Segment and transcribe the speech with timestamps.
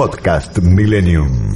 [0.00, 1.54] Podcast Millennium.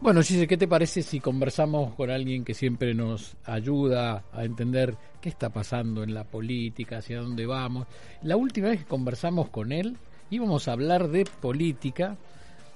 [0.00, 4.96] Bueno, Gise, ¿qué te parece si conversamos con alguien que siempre nos ayuda a entender
[5.20, 7.86] qué está pasando en la política, hacia dónde vamos?
[8.22, 9.96] La última vez que conversamos con él,
[10.28, 12.16] íbamos a hablar de política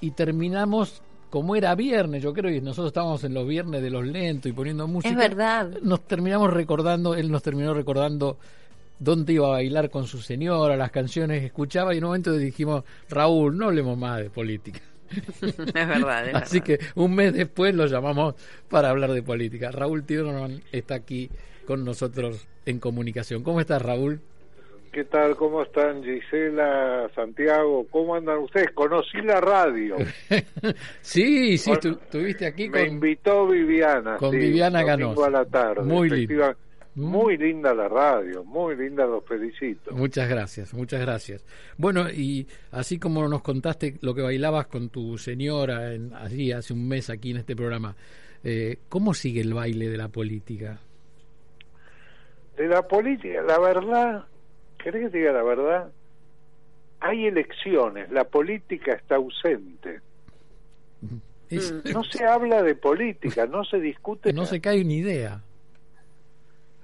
[0.00, 4.06] y terminamos como era viernes, yo creo que nosotros estábamos en los viernes de los
[4.06, 5.10] lentos y poniendo música.
[5.10, 5.78] Es verdad.
[5.82, 8.38] Nos terminamos recordando, él nos terminó recordando
[9.02, 12.32] dónde iba a bailar con su señora, las canciones que escuchaba y en un momento
[12.36, 14.80] dijimos, Raúl, no hablemos más de política.
[15.42, 16.28] es verdad.
[16.28, 16.78] Es Así verdad.
[16.78, 18.34] que un mes después lo llamamos
[18.68, 19.70] para hablar de política.
[19.70, 21.28] Raúl Tierman está aquí
[21.66, 23.42] con nosotros en comunicación.
[23.42, 24.20] ¿Cómo estás, Raúl?
[24.92, 25.36] ¿Qué tal?
[25.36, 27.86] ¿Cómo están Gisela, Santiago?
[27.90, 28.72] ¿Cómo andan ustedes?
[28.72, 29.96] Conocí la radio.
[31.00, 32.88] sí, sí, Bueno, tu- estuviste aquí Me con...
[32.94, 34.16] invitó Viviana.
[34.18, 35.26] con sí, Viviana Ganosa.
[35.26, 35.82] a la tarde.
[35.82, 36.54] Muy lindo.
[36.94, 37.04] Mm.
[37.06, 39.92] Muy linda la radio, muy linda, los felicito.
[39.92, 41.42] Muchas gracias, muchas gracias.
[41.78, 46.74] Bueno, y así como nos contaste lo que bailabas con tu señora en, allí hace
[46.74, 47.96] un mes aquí en este programa,
[48.44, 50.80] eh, ¿cómo sigue el baile de la política?
[52.58, 54.24] De la política, la verdad,
[54.82, 55.90] ¿querés que diga la verdad?
[57.00, 60.00] Hay elecciones, la política está ausente.
[61.48, 64.32] Es- No se habla de política, no se discute.
[64.34, 65.42] no se cae una idea.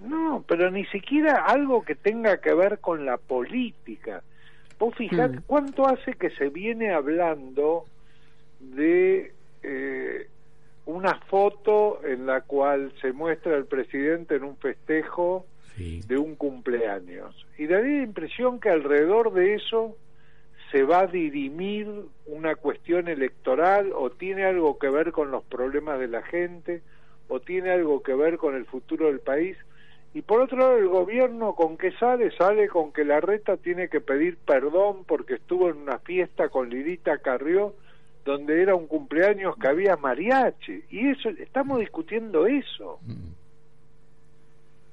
[0.01, 4.23] No, pero ni siquiera algo que tenga que ver con la política.
[4.79, 5.43] Vos fijate Mm.
[5.47, 7.85] cuánto hace que se viene hablando
[8.61, 9.33] de
[9.65, 10.29] eh,
[10.87, 15.45] una foto en la cual se muestra el presidente en un festejo
[15.77, 16.01] Sí.
[16.07, 17.47] de un cumpleaños.
[17.59, 19.97] Y daría la impresión que alrededor de eso
[20.73, 21.89] se va a dirimir
[22.27, 26.83] una cuestión electoral o tiene algo que ver con los problemas de la gente
[27.29, 29.57] o tiene algo que ver con el futuro del país.
[30.15, 32.31] Y por otro lado, el gobierno con qué sale?
[32.37, 36.71] Sale con que la reta tiene que pedir perdón porque estuvo en una fiesta con
[36.71, 37.75] Lirita Carrió
[38.25, 40.85] donde era un cumpleaños que había mariachi.
[40.91, 43.01] Y eso, estamos discutiendo eso.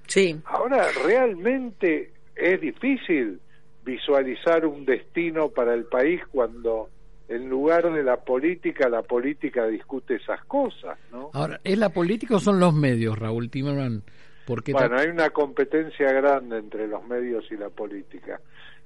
[0.07, 0.39] Sí.
[0.45, 3.41] Ahora, realmente es difícil
[3.83, 6.89] visualizar un destino para el país cuando
[7.27, 11.29] en lugar de la política, la política discute esas cosas, ¿no?
[11.33, 14.03] Ahora, ¿es la política o son los medios, Raúl Timerman?
[14.45, 18.39] Porque Bueno, hay una competencia grande entre los medios y la política.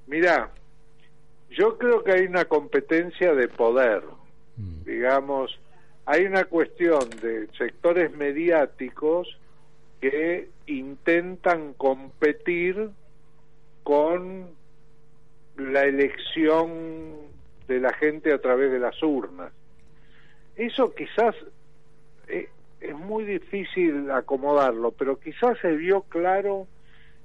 [0.07, 0.51] Mira,
[1.49, 4.03] yo creo que hay una competencia de poder,
[4.57, 4.83] Mm.
[4.85, 5.59] digamos,
[6.05, 9.37] hay una cuestión de sectores mediáticos
[10.01, 12.89] que intentan competir
[13.83, 14.47] con
[15.57, 17.17] la elección
[17.67, 19.51] de la gente a través de las urnas.
[20.55, 21.35] Eso quizás
[22.81, 26.67] es muy difícil acomodarlo, pero quizás se vio claro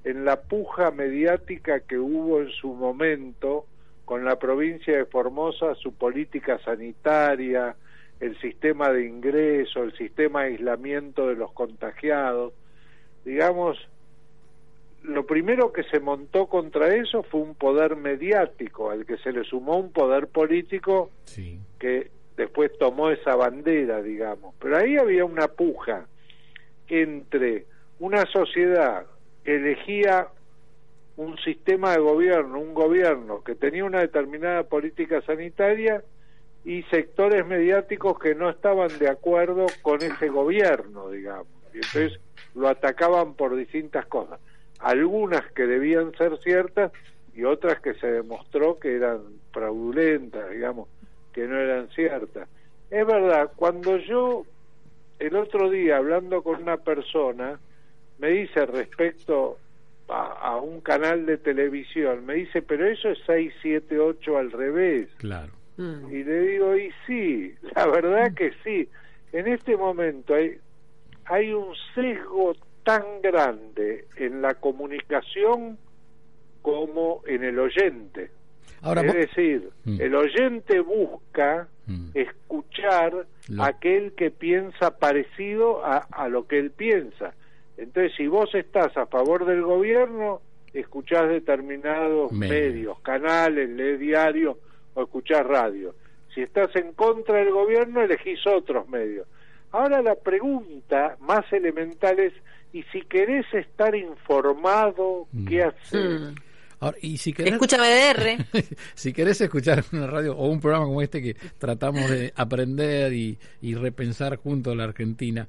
[0.05, 3.67] en la puja mediática que hubo en su momento
[4.05, 7.75] con la provincia de Formosa, su política sanitaria,
[8.21, 12.53] el sistema de ingreso, el sistema de aislamiento de los contagiados.
[13.25, 13.79] Digamos,
[15.03, 19.45] lo primero que se montó contra eso fue un poder mediático, al que se le
[19.45, 21.59] sumó un poder político Sí.
[21.79, 24.55] que después tomó esa bandera, digamos.
[24.59, 26.07] Pero ahí había una puja
[26.89, 27.67] entre
[27.99, 29.07] una sociedad
[29.45, 30.29] que elegía
[31.17, 36.03] un sistema de gobierno, un gobierno que tenía una determinada política sanitaria
[36.65, 41.47] y sectores mediáticos que no estaban de acuerdo con ese gobierno, digamos.
[41.73, 42.19] Y entonces
[42.55, 44.41] lo atacaban por distintas cosas.
[44.81, 46.93] Algunas que debían ser ciertas
[47.35, 49.21] y otras que se demostró que eran
[49.53, 50.89] fraudulentas, digamos,
[51.35, 52.49] que no eran ciertas.
[52.91, 54.47] Es verdad, cuando yo
[55.19, 57.59] el otro día hablando con una persona
[58.19, 59.59] me dice respecto
[60.09, 65.09] a, a un canal de televisión, me dice, pero eso es 678 al revés.
[65.19, 65.53] Claro.
[65.77, 66.13] Mm.
[66.13, 68.89] Y le digo, y sí, la verdad que sí.
[69.33, 70.59] En este momento hay,
[71.25, 72.55] hay un sesgo
[72.85, 75.79] tan grande en la comunicación
[76.63, 78.31] como en el oyente.
[78.85, 80.01] Ahora, es decir, Mm.
[80.01, 82.11] el oyente busca Mm.
[82.15, 87.35] escuchar Lo- aquel que piensa parecido a, a lo que él piensa.
[87.77, 90.41] Entonces, si vos estás a favor del gobierno,
[90.73, 92.51] escuchás determinados Medios.
[92.75, 94.57] medios, canales, lees diarios,
[94.95, 95.95] o escuchás radio.
[96.35, 99.27] Si estás en contra del gobierno, elegís otros medios.
[99.73, 102.33] Ahora la pregunta más elemental es,
[102.73, 106.33] ¿y si querés estar informado, qué haces?
[106.81, 108.47] Ahora, y si querés, Escúchame DR.
[108.95, 113.39] si querés escuchar una radio o un programa como este que tratamos de aprender y,
[113.63, 115.47] y repensar junto a la Argentina,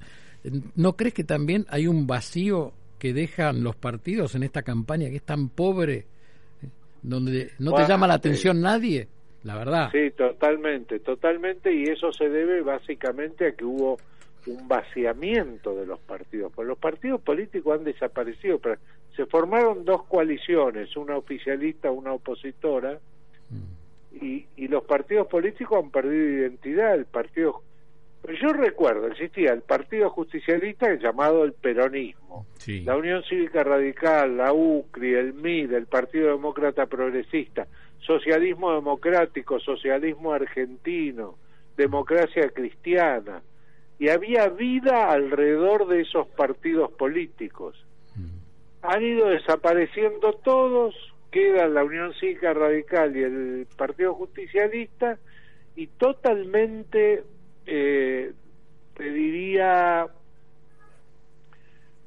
[0.74, 5.16] ¿no crees que también hay un vacío que dejan los partidos en esta campaña que
[5.16, 6.06] es tan pobre,
[7.02, 8.18] donde no te llama la sí.
[8.18, 9.08] atención nadie?
[9.42, 9.90] La verdad.
[9.92, 13.96] Sí, totalmente, totalmente, y eso se debe básicamente a que hubo
[14.46, 18.76] un vaciamiento de los partidos, porque los partidos políticos han desaparecido, pero
[19.16, 22.98] se formaron dos coaliciones, una oficialista, una opositora,
[24.20, 27.62] y, y los partidos políticos han perdido identidad, el partido...
[28.22, 32.80] Pero yo recuerdo, existía el Partido Justicialista llamado el Peronismo, Sí.
[32.80, 37.68] la Unión Cívica Radical, la UCRI, el MID, el Partido Demócrata Progresista,
[38.00, 41.36] Socialismo Democrático, Socialismo Argentino,
[41.76, 43.42] Democracia Cristiana.
[43.98, 47.82] Y había vida alrededor de esos partidos políticos.
[48.82, 50.94] Han ido desapareciendo todos,
[51.30, 55.18] queda la Unión Cívica Radical y el Partido Justicialista,
[55.74, 57.24] y totalmente,
[57.66, 58.32] eh,
[58.94, 60.06] te diría,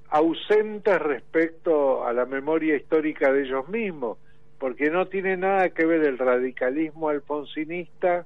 [0.10, 4.18] ausentes respecto a la memoria histórica de ellos mismos,
[4.58, 8.26] porque no tiene nada que ver el radicalismo alfonsinista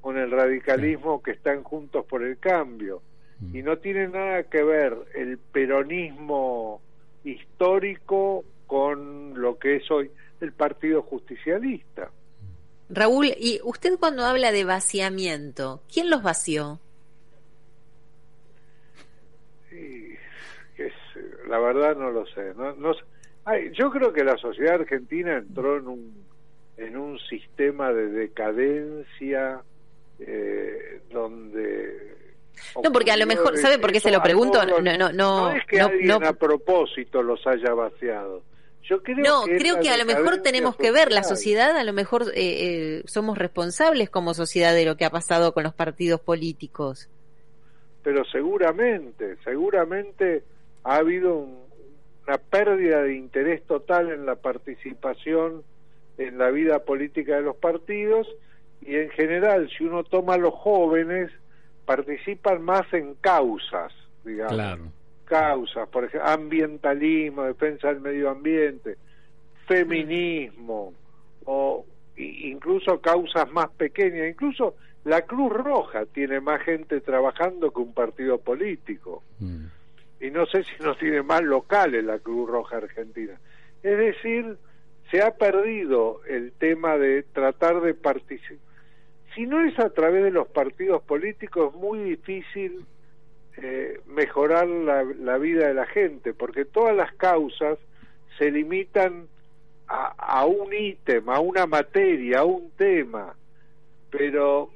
[0.00, 3.02] con el radicalismo que están juntos por el cambio,
[3.52, 6.82] y no tiene nada que ver el peronismo
[7.24, 10.10] histórico con lo que es hoy
[10.40, 12.10] el Partido Justicialista.
[12.90, 16.80] Raúl, y usted cuando habla de vaciamiento, ¿quién los vació?
[20.76, 20.92] Es,
[21.48, 22.52] la verdad no lo sé.
[22.56, 23.00] No, no sé.
[23.44, 26.30] Ay, yo creo que la sociedad argentina entró en un
[26.80, 29.60] en un sistema de decadencia
[30.20, 32.16] eh, donde
[32.82, 34.64] No, porque a lo mejor- ¿sabe por qué se lo pregunto?
[34.66, 36.16] No, no, no, es que no, alguien no.
[36.26, 38.42] a propósito los haya vaciado.
[38.82, 41.84] Yo creo No, que creo que a lo mejor tenemos que ver, la sociedad a
[41.84, 45.74] lo mejor eh, eh, somos responsables como sociedad de lo que ha pasado con los
[45.74, 47.08] partidos políticos.
[48.02, 50.42] pero seguramente, seguramente
[50.84, 51.60] ha habido un-
[52.26, 55.62] una pérdida de interés total en la participación
[56.16, 58.26] en la vida política de los partidos
[58.82, 61.30] y en general, si uno toma a los jóvenes,
[61.84, 63.92] participan más en causas,
[64.24, 64.54] digamos.
[64.54, 64.82] Claro.
[65.24, 68.96] Causas, por ejemplo, ambientalismo, defensa del medio ambiente,
[69.66, 70.92] feminismo,
[71.44, 71.84] o
[72.16, 74.74] incluso causas más pequeñas, incluso
[75.04, 79.22] la Cruz Roja tiene más gente trabajando que un partido político.
[79.38, 79.66] Mm.
[80.20, 83.38] Y no sé si no tiene más locales la Cruz Roja Argentina.
[83.82, 84.58] Es decir,
[85.10, 88.69] se ha perdido el tema de tratar de participar.
[89.34, 92.84] Si no es a través de los partidos políticos, es muy difícil
[93.56, 97.78] eh, mejorar la, vida de la gente, porque todas las causas
[98.38, 99.28] se limitan
[99.86, 103.34] a, a un ítem, a una materia, a un tema,
[104.10, 104.70] pero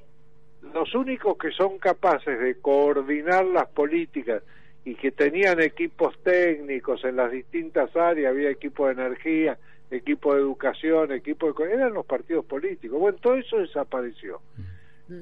[0.73, 4.43] los únicos que son capaces de coordinar las políticas
[4.85, 9.59] y que tenían equipos técnicos en las distintas áreas, había equipo de energía,
[9.95, 11.73] equipo de educación, equipo de...
[11.73, 12.99] eran los partidos políticos.
[12.99, 14.41] Bueno, todo eso desapareció.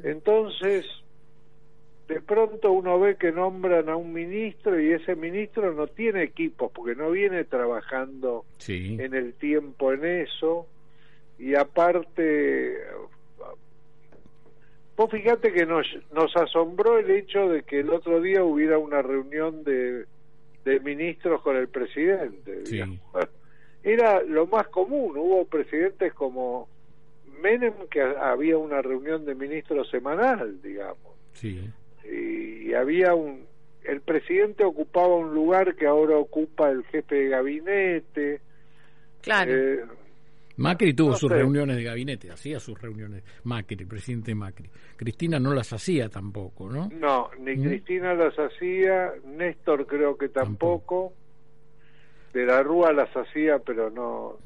[0.04, 0.86] Entonces,
[2.08, 6.70] de pronto uno ve que nombran a un ministro y ese ministro no tiene equipos
[6.72, 8.96] porque no viene trabajando Sí.
[9.00, 10.66] en el tiempo en eso
[11.38, 12.76] y aparte
[14.96, 19.00] vos fíjate que nos, nos asombró el hecho de que el otro día hubiera una
[19.02, 20.04] reunión de,
[20.64, 22.72] de ministros con el presidente Sí.
[22.74, 23.00] digamos.
[23.82, 26.68] Era lo más común hubo presidentes como
[27.42, 31.60] Menem que ha- había una reunión de ministros semanal digamos Sí.
[32.04, 33.46] y había un
[33.84, 38.40] el presidente ocupaba un lugar que ahora ocupa el jefe de gabinete
[39.20, 39.52] Claro.
[39.52, 39.84] eh,
[40.56, 41.36] Macri tuvo No sus sé.
[41.38, 43.24] reuniones de gabinete, hacía sus reuniones.
[43.44, 44.68] Macri, presidente Macri.
[44.96, 46.88] Cristina no las hacía tampoco, ¿no?
[46.92, 47.62] no ni ¿Mm?
[47.64, 51.14] Cristina las hacía Néstor creo que tampoco,
[52.32, 54.38] de la Rúa las hacía pero no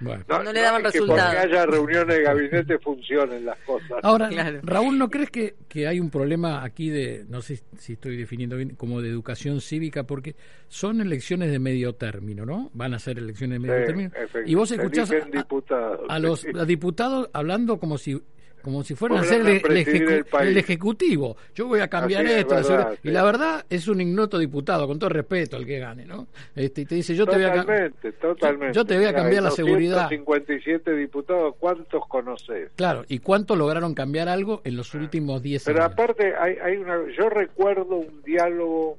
[0.00, 0.24] Bueno.
[0.28, 1.30] No le daban es que resultado.
[1.30, 4.60] porque haya reuniones de gabinete funcionen las cosas Ahora, Claro.
[4.62, 8.56] Raúl, ¿no crees que, que hay un problema aquí de, no sé si estoy definiendo
[8.56, 10.04] bien, como de educación cívica?
[10.04, 10.34] Porque
[10.68, 12.70] son elecciones de medio término, ¿no?
[12.74, 14.10] Van a ser elecciones de medio Sí, término.
[14.44, 18.20] Y vos escuchás a, a los a diputados hablando como si
[18.66, 20.50] como si fueran a ser el, el ejecu- el país.
[20.50, 21.36] el ejecutivo.
[21.54, 22.54] Yo voy a cambiar Así esto.
[22.56, 23.14] verdad, y sí.
[23.14, 26.26] la verdad es un ignoto diputado, con todo respeto al que gane, ¿no?
[26.56, 28.74] Este, y te dice, yo te voy a Totalmente, totalmente.
[28.76, 30.02] yo te voy a Mira, cambiar hay la seguridad.
[30.10, 32.70] 257 diputados, ¿cuántos conoces?
[32.74, 35.92] Claro, ¿y cuánto lograron cambiar algo en los últimos 10 Pero años?
[35.92, 38.98] aparte, hay, hay una, yo recuerdo un diálogo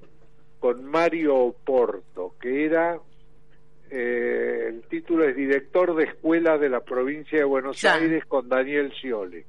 [0.61, 2.97] con Mario Porto, que era,
[3.89, 7.95] eh, el título es director de escuela de la provincia de Buenos Ya.
[7.95, 9.43] Aires con Daniel Scioli.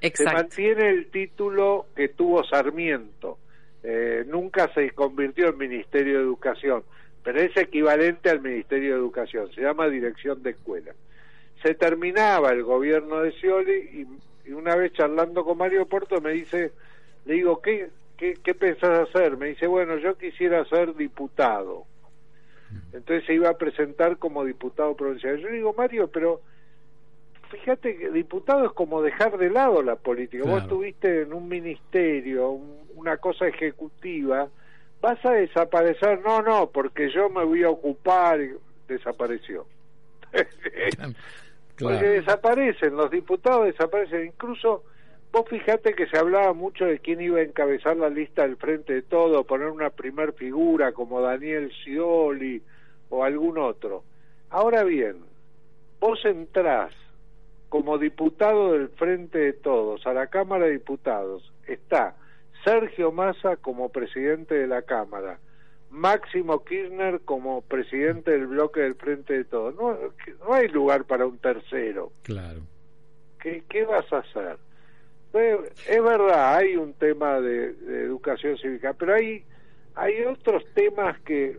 [0.00, 3.38] Se mantiene el título que tuvo Sarmiento.
[3.82, 6.82] Eh, nunca se convirtió en Ministerio de Educación,
[7.22, 9.50] pero es equivalente al Ministerio de Educación.
[9.52, 10.92] Se llama Dirección de Escuela.
[11.62, 14.06] Se terminaba el gobierno de Scioli
[14.44, 16.72] y, y una vez charlando con Mario Porto me dice,
[17.26, 19.36] le digo, ¿qué, qué, qué pensás hacer?
[19.36, 21.84] Me dice, bueno, yo quisiera ser diputado.
[22.92, 25.38] Entonces se iba a presentar como diputado provincial.
[25.38, 26.40] Yo le digo, Mario, pero
[27.50, 30.44] fíjate que diputado es como dejar de lado la política.
[30.44, 34.48] Vos estuviste en un ministerio, un- una cosa ejecutiva,
[35.00, 36.20] vas a desaparecer.
[36.22, 38.40] No, no, porque yo me voy a ocupar.
[38.88, 39.66] Desapareció.
[41.78, 44.26] Porque desaparecen, los diputados desaparecen.
[44.26, 44.84] Incluso
[45.32, 48.92] vos fijate que se hablaba mucho de quién iba a encabezar la lista del frente
[48.92, 52.62] de todo, poner una primer figura como Daniel Scioli
[53.08, 54.04] o algún otro.
[54.50, 55.16] Ahora bien,
[56.00, 56.92] vos entrás
[57.70, 62.16] como diputado del Frente de Todos a la Cámara de Diputados, está
[62.64, 65.38] Sergio Massa como presidente de la Cámara,
[65.88, 69.74] Máximo Kirchner como presidente del bloque del Frente de Todos.
[69.76, 69.96] No,
[70.46, 72.12] no hay lugar para un tercero.
[72.22, 72.60] Claro.
[73.40, 74.58] ¿Qué, qué vas a hacer?
[75.32, 75.58] Eh,
[75.88, 79.44] Es verdad, hay un tema de, de educación cívica, pero hay,
[79.94, 81.58] hay otros temas que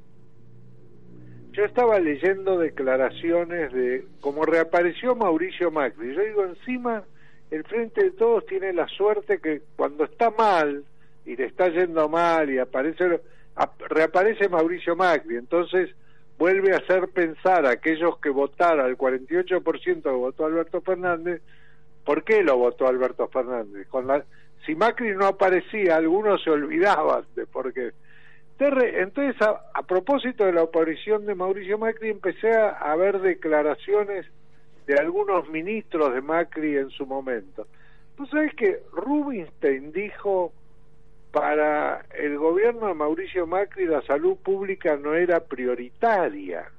[1.51, 6.15] yo estaba leyendo declaraciones de como reapareció Mauricio Macri.
[6.15, 7.03] Yo digo, encima
[7.49, 10.83] el Frente de Todos tiene la suerte que cuando está mal
[11.25, 13.19] y le está yendo mal y aparece
[13.55, 15.89] ap- reaparece Mauricio Macri, entonces
[16.37, 21.41] vuelve a hacer pensar a aquellos que votaron, al 48% que votó Alberto Fernández,
[22.05, 23.87] ¿por qué lo votó Alberto Fernández?
[23.89, 24.23] Con la,
[24.65, 27.91] si Macri no aparecía, algunos se olvidaban de por qué.
[28.63, 34.27] Entonces, a, propósito de la aparición de Mauricio Macri, empecé a, a ver declaraciones
[34.85, 37.65] de algunos ministros de Macri en su momento.
[38.15, 40.53] ¿Tú sabes que Rubinstein dijo
[41.31, 46.69] para el gobierno de Mauricio Macri la salud pública no era prioritaria?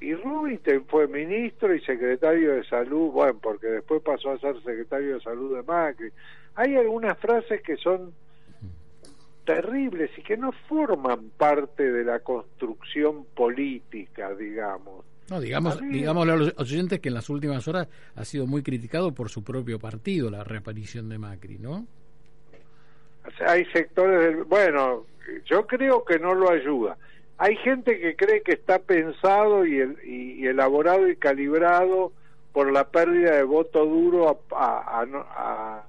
[0.00, 5.16] Y Rubinstein fue ministro y secretario de salud, bueno, porque después pasó a ser secretario
[5.16, 6.10] de salud de Macri.
[6.54, 8.14] Hay algunas frases que son
[9.54, 15.04] terribles y que no forman parte de la construcción política, digamos.
[15.28, 19.12] No, digamos, digámosle a los oyentes que en las últimas horas ha sido muy criticado
[19.12, 21.86] por su propio partido la reaparición de Macri, ¿no?
[23.26, 24.44] O sea, hay sectores del...
[24.44, 25.04] Bueno,
[25.44, 26.96] yo creo que no lo ayuda.
[27.38, 32.12] Hay gente que cree que está pensado y, el- y- elaborado y calibrado
[32.52, 35.02] por la pérdida de voto duro a- a-
[35.36, 35.84] a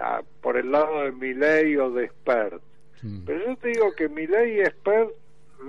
[0.00, 2.62] a- por el lado de Milei o de Spert.
[3.26, 5.10] Pero yo te digo que Milei y Spert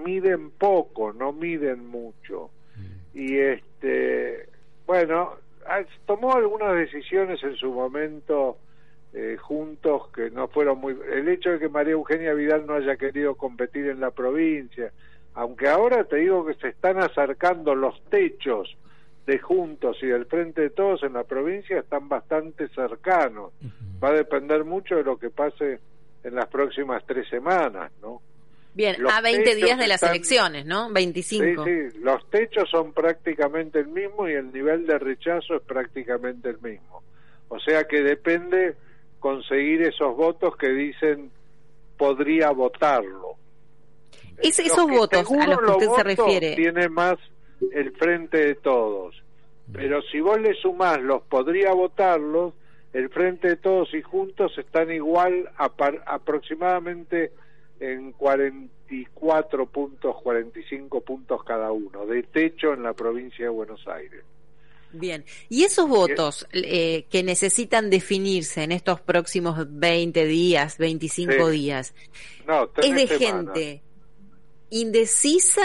[0.05, 2.49] miden poco, no miden mucho.
[3.13, 4.47] Y este,
[4.85, 5.31] bueno,
[5.67, 8.57] ah, tomó algunas decisiones en su momento
[9.13, 10.97] eh, juntos que no fueron muy...
[11.11, 14.91] El hecho de que María Eugenia Vidal no haya querido competir en la provincia,
[15.35, 18.75] aunque ahora te digo que se están acercando los techos
[19.25, 23.51] de Juntos y del Frente de Todos en la provincia, están bastante cercanos.
[24.03, 25.79] Va a depender mucho de lo que pase
[26.23, 28.21] en las próximas tres semanas, ¿no?
[28.73, 30.91] Bien, Los a 20 techos días de las están- elecciones, ¿no?
[30.91, 31.63] 25.
[31.63, 36.49] Sí, sí, los techos son prácticamente el mismo y el nivel de rechazo es prácticamente
[36.49, 37.03] el mismo.
[37.49, 38.75] O sea que depende
[39.19, 41.29] conseguir esos votos que dicen
[41.97, 43.35] podría votarlo.
[44.39, 46.55] Es- esos votos a los que lo usted se refiere.
[46.55, 47.15] Tiene más
[47.71, 49.15] el frente de todos.
[49.71, 52.53] Pero si vos le sumás los podría votarlos,
[52.91, 57.31] el frente de todos y juntos están igual a par- aproximadamente
[57.79, 64.23] en 44 puntos, 45 puntos cada uno, de techo en la provincia de Buenos Aires.
[64.91, 65.25] Bien.
[65.49, 71.51] Y esos votos eh, que necesitan definirse en estos próximos 20 días, 25 Sí.
[71.57, 71.95] días,
[72.45, 73.81] No, ¿es de gente
[74.69, 75.63] indecisa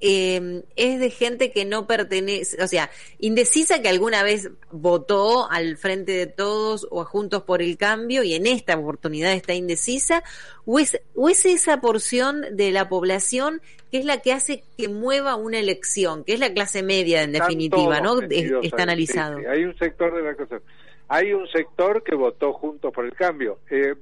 [0.00, 5.76] eh, es de gente que no pertenece, o sea, indecisa que alguna vez votó al
[5.76, 10.22] frente de todos o a Juntos por el Cambio y en esta oportunidad está indecisa,
[10.64, 14.88] o es, o es esa porción de la población que es la que hace que
[14.88, 18.20] mueva una elección, que es la clase media en definitiva, ¿no?
[18.22, 19.38] está analizado.
[19.48, 20.60] Hay un sector de la cosa.
[21.08, 23.94] Hay un sector que votó Juntos por el Cambio, eh,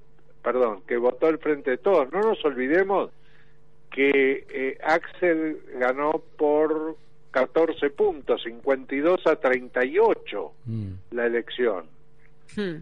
[0.42, 2.12] perdón, que votó el frente de todos.
[2.12, 3.10] No nos olvidemos
[3.90, 6.96] que eh, Axel ganó por
[7.30, 10.92] 14 puntos, 52 a 38 mm.
[11.10, 11.86] la elección.
[12.56, 12.76] Hmm.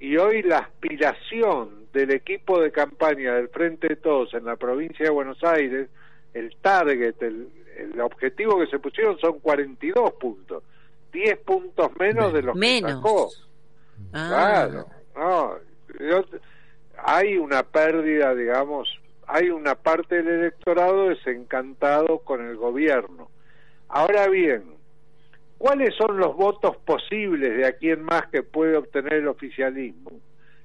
[0.00, 5.06] Y hoy la aspiración del equipo de campaña del Frente de Todos en la provincia
[5.06, 5.88] de Buenos Aires,
[6.34, 10.62] el target, el, el objetivo que se pusieron son 42 puntos,
[11.12, 13.30] 10 puntos menos de los que sacó.
[14.12, 14.68] Ah.
[14.68, 14.86] Claro,
[15.16, 15.54] no,
[16.98, 18.88] hay una pérdida, digamos,
[19.28, 23.28] hay una parte del electorado desencantado con el gobierno.
[23.88, 24.64] Ahora bien,
[25.58, 30.12] ¿cuáles son los votos posibles de aquí en más que puede obtener el oficialismo?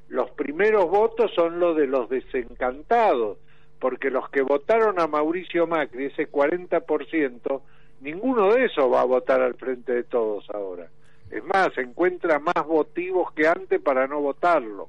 [0.07, 3.37] Los primeros votos son los de los desencantados,
[3.79, 7.61] porque los que votaron a Mauricio Macri, ese 40%,
[7.99, 10.87] ninguno de esos va a votar al frente de todos ahora.
[11.29, 14.87] Es más, encuentra más motivos que antes para no votarlo.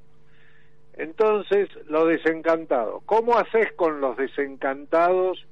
[0.97, 3.03] Entonces, los desencantados.
[3.05, 5.45] ¿Cómo haces con los desencantados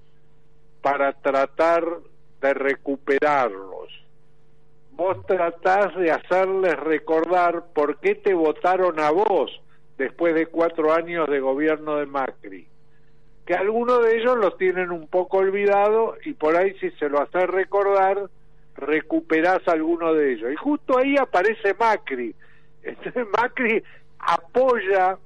[0.81, 1.83] para tratar
[2.41, 3.89] de recuperarlos?
[4.91, 9.59] Vos tratás de hacerles recordar por qué te votaron a vos
[9.97, 12.67] después de cuatro años de gobierno de Macri.
[13.45, 17.21] Que algunos de ellos los tienen un poco olvidado y por ahí si se lo
[17.21, 18.29] haces recordar,
[18.75, 20.53] recuperás alguno de ellos.
[20.53, 22.33] Y justo ahí aparece Macri.
[22.83, 23.83] Entonces Macri
[24.19, 25.17] apoya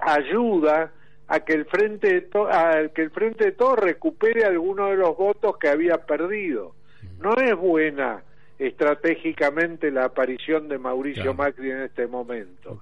[0.00, 0.92] ayuda
[1.26, 4.96] a que el frente de to a que el frente de todos recupere algunos de
[4.96, 6.74] los votos que había perdido.
[7.20, 8.22] No es buena
[8.58, 12.78] estratégicamente la aparición de Mauricio Macri en este momento.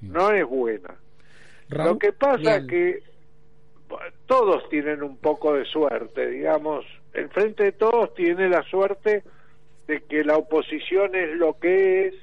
[0.00, 0.94] No, es buena.
[1.68, 3.02] Lo que pasa es que
[4.26, 9.22] todos tienen un poco de suerte, digamos, el frente de todos tiene la suerte
[9.86, 12.14] de que la oposición es lo que es,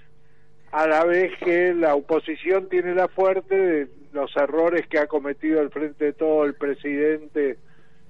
[0.71, 5.61] a la vez que la oposición tiene la fuerte de los errores que ha cometido
[5.61, 7.57] el frente de todo el presidente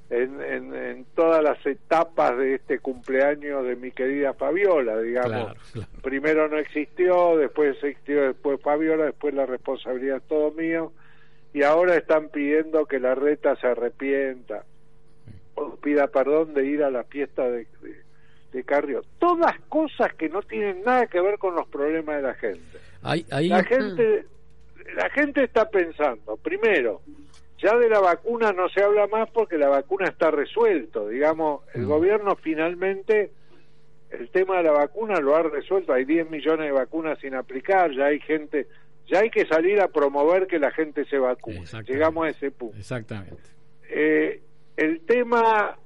[0.10, 0.42] en,
[0.76, 5.54] en, todas las etapas de este cumpleaños de mi querida Fabiola, digamos.
[6.04, 10.92] Primero no existió, después existió, después Fabiola, después la responsabilidad es todo mío,
[11.54, 14.66] y ahora están pidiendo que la reta se arrepienta
[15.56, 17.68] o pida perdón de ir a la fiesta de,
[18.52, 19.04] de, Carrió.
[19.20, 22.78] Todas cosas que no tienen nada que ver con los problemas de la gente.
[23.02, 24.26] La gente
[24.96, 27.02] la gente está pensando, primero,
[27.58, 31.84] ya de la vacuna no se habla más porque la vacuna está resuelto, digamos, el
[31.84, 31.88] mm.
[31.88, 33.32] gobierno finalmente
[34.12, 37.92] el tema de la vacuna lo ha resuelto, hay 10 millones de vacunas sin aplicar,
[37.92, 38.68] ya hay gente,
[39.08, 42.78] ya hay que salir a promover que la gente se vacune, llegamos a ese punto.
[42.78, 43.42] Exactamente.
[43.90, 44.42] Eh,
[44.78, 45.78] el tema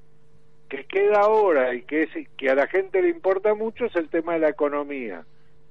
[0.67, 4.09] que queda ahora y que, es, que a la gente le importa mucho es el
[4.09, 5.25] tema de la economía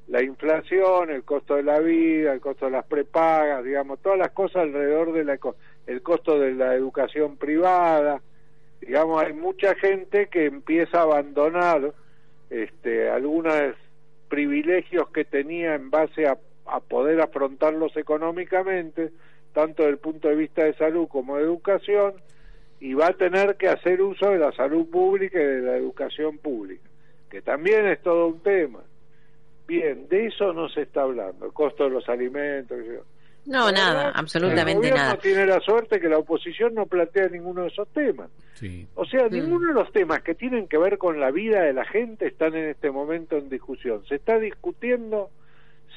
[0.09, 4.31] la inflación, el costo de la vida, el costo de las prepagas, digamos, todas las
[4.31, 5.38] cosas alrededor del
[5.87, 8.21] el costo de la educación privada,
[8.81, 11.92] digamos, hay mucha gente que empieza a abandonar
[12.51, 13.55] este, algunos
[14.29, 19.11] privilegios que tenía en base a, a poder afrontarlos económicamente,
[19.53, 22.14] tanto desde el punto de vista de salud como de educación,
[22.79, 26.38] y va a tener que hacer uso de la salud pública y de la educación
[26.38, 26.88] pública,
[27.31, 28.81] que también es todo un tema.
[29.66, 32.79] Bien, de eso no se está hablando, el costo de los alimentos.
[33.46, 35.16] No, nada, absolutamente el nada.
[35.16, 38.29] tiene la suerte que la oposición no plantea ninguno de esos temas.
[38.94, 39.33] O sea, mm.
[39.33, 42.55] ninguno de los temas que tienen que ver con la vida de la gente están
[42.55, 44.05] en este momento en discusión.
[44.09, 45.31] Se está discutiendo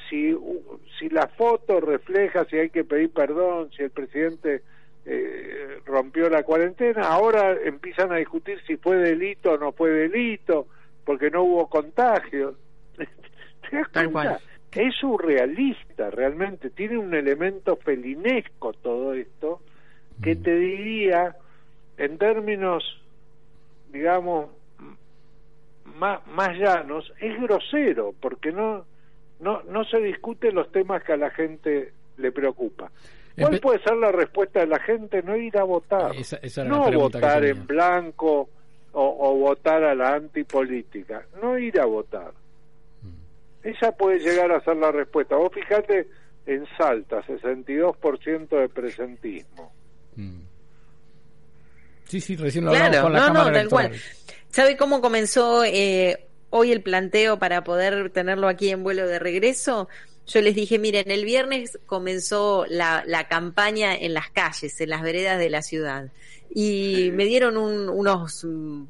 [0.08, 0.36] si,
[0.98, 4.62] si la foto refleja si hay que pedir perdón, si el presidente
[5.06, 7.02] eh, rompió la cuarentena.
[7.02, 10.66] Ahora empiezan a discutir si fue delito o no fue delito,
[11.04, 12.54] porque no hubo contagios.
[14.72, 16.70] Es surrealista, realmente.
[16.70, 19.60] Tiene un elemento felinesco todo esto,
[20.22, 20.42] que mm.
[20.42, 21.36] te diría,
[21.96, 22.84] en términos,
[23.92, 24.50] digamos,
[25.96, 28.84] más, más llanos, es grosero, porque no,
[29.40, 32.90] no, no se discuten los temas que a la gente le preocupa.
[33.36, 35.22] ¿Cuál puede ser la respuesta de la gente?
[35.22, 36.12] No ir a votar.
[36.66, 38.48] no votar en blanco
[38.92, 41.24] o, o, votar a la antipolítica.
[41.40, 42.32] No ir a votar.
[43.62, 45.36] Esa puede llegar a ser la respuesta.
[45.36, 46.08] Vos fijate
[46.46, 49.72] en Salta, 62% de presentismo.
[50.16, 50.40] Mm.
[52.04, 53.92] Sí, sí, recién lo hablamos con la no, no, tal cual.
[54.48, 59.88] ¿Sabe cómo comenzó eh, hoy el planteo para poder tenerlo aquí en vuelo de regreso?
[60.26, 65.02] Yo les dije, miren, el viernes comenzó la, la campaña en las calles, en las
[65.02, 66.10] veredas de la ciudad.
[66.52, 68.84] Y me dieron un, unos, mm,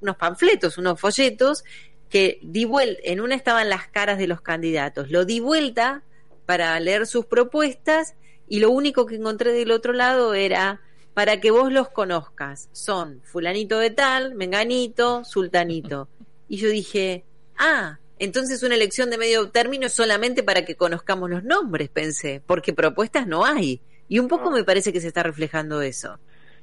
[0.00, 1.64] unos panfletos, unos folletos,
[2.12, 5.10] que di vuelta, en una estaban las caras de los candidatos.
[5.10, 6.02] Lo di vuelta
[6.44, 10.82] para leer sus propuestas y lo único que encontré del otro lado era
[11.14, 12.68] para que vos los conozcas.
[12.72, 16.06] Son fulanito de tal, menganito, sultanito.
[16.50, 17.24] Y yo dije,
[17.56, 22.42] ah, entonces una elección de medio término es solamente para que conozcamos los nombres, pensé,
[22.44, 23.80] porque propuestas no hay.
[24.06, 24.56] Y un poco No.
[24.56, 26.18] me parece que se está reflejando eso.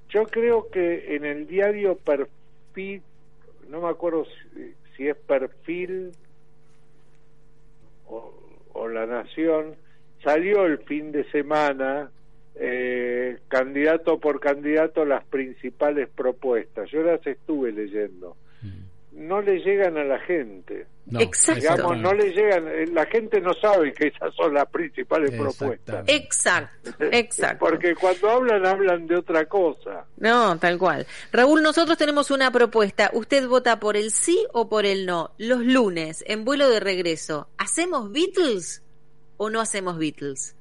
[0.10, 3.02] Yo creo que en el diario Perfil,
[3.68, 6.12] no me acuerdo si, si es Perfil
[8.08, 9.76] o, La Nación,
[10.24, 12.12] salió el fin de semana,
[12.56, 16.90] eh, candidato por candidato, las principales propuestas.
[16.92, 18.36] Yo las estuve leyendo.
[19.12, 20.86] No le llegan a la gente.
[21.08, 21.62] No, Exacto.
[21.62, 26.04] Digamos, no le llegan, eh, la gente no sabe que esas son las principales propuestas.
[26.08, 27.66] Exacto, exacto.
[27.66, 30.06] Porque cuando hablan, hablan de otra cosa.
[30.18, 31.08] No, tal cual.
[31.32, 33.10] Raúl, nosotros tenemos una propuesta.
[33.14, 35.32] ¿Usted vota por el sí o por el no?
[35.40, 38.84] Los lunes, en vuelo de regreso, ¿hacemos Beatles
[39.38, 40.56] o no hacemos Beatles?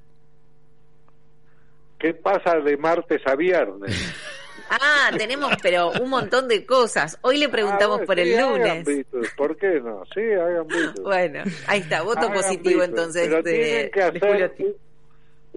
[1.98, 3.92] ¿Qué pasa de martes a viernes?
[4.70, 7.18] Ah, tenemos, pero un montón de cosas.
[7.22, 8.84] Hoy le preguntamos Ah, bueno, por sí, el hagan lunes.
[8.84, 10.02] Beatles, ¿Por qué no?
[10.14, 11.02] Sí, hagan Beatles.
[11.02, 14.54] Bueno, ahí está, voto Hagan positivo Beatles, entonces Pero de, tienen que hacer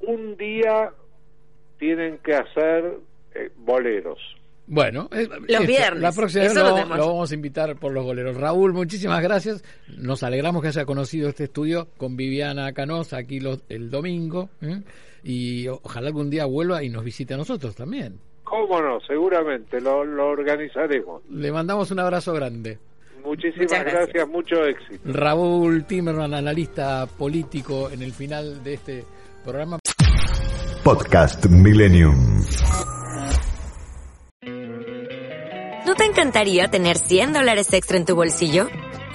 [0.08, 0.92] un, un día
[1.80, 2.98] tienen que hacer
[3.36, 4.20] eh, boleros.
[4.68, 6.98] Bueno, eh, Los viernes, la próxima vez lo, lo tenemos.
[6.98, 8.38] lo vamos a invitar por los goleros.
[8.38, 9.64] Raúl, muchísimas gracias.
[9.98, 14.50] Nos alegramos que haya conocido este estudio con Viviana Canosa aquí los- el domingo.
[14.62, 14.82] ¿eh?
[15.24, 18.20] Y ojalá algún día vuelva y nos visite a nosotros también.
[18.52, 19.00] ¿Cómo no?
[19.08, 21.22] Seguramente lo, lo organizaremos.
[21.30, 22.80] Le mandamos un abrazo grande.
[23.24, 23.94] Muchísimas gracias.
[23.94, 25.02] gracias, mucho éxito.
[25.06, 29.06] Raúl Timerman, analista político en el final de este
[29.46, 29.80] programa.
[30.84, 32.44] Podcast Millennium.
[35.86, 38.68] ¿No te encantaría tener 100 dólares extra en tu bolsillo?